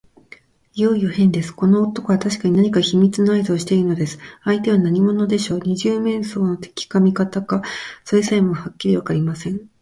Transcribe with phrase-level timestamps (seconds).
[0.73, 1.51] いよいよへんです。
[1.51, 4.17] この男はたしかに何か秘密のあいずをしているのです。
[4.43, 5.59] 相手は何者でしょう。
[5.59, 7.61] 二十面相の敵か味方か、
[8.03, 9.61] それさえもはっきりわかりません。